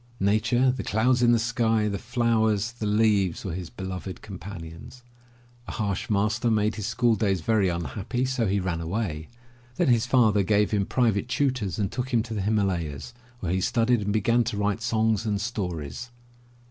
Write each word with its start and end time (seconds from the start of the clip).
Nature, 0.19 0.71
the 0.71 0.81
clouds 0.83 1.21
in 1.21 1.31
the 1.31 1.37
sky, 1.37 1.87
the 1.87 1.99
flowers, 1.99 2.71
the 2.71 2.87
leaves, 2.87 3.45
were 3.45 3.53
his 3.53 3.69
beloved 3.69 4.23
companions. 4.23 5.03
A 5.67 5.73
harsh 5.73 6.09
master 6.09 6.49
made 6.49 6.73
his 6.73 6.87
school 6.87 7.13
days 7.13 7.41
very 7.41 7.69
unhappy, 7.69 8.25
so 8.25 8.47
he 8.47 8.59
ran 8.59 8.81
away. 8.81 9.27
Then 9.75 9.89
his 9.89 10.07
father 10.07 10.41
gave 10.41 10.71
him 10.71 10.87
pri 10.87 11.11
vate 11.11 11.29
tutors 11.29 11.77
and 11.77 11.91
took 11.91 12.09
him 12.11 12.23
to 12.23 12.33
the 12.33 12.41
Himalayas 12.41 13.13
where 13.41 13.51
he 13.53 13.61
studied 13.61 13.99
and 14.01 14.11
began 14.11 14.43
to 14.45 14.57
write 14.57 14.81
songs 14.81 15.23
and 15.27 15.39
stories. 15.39 16.09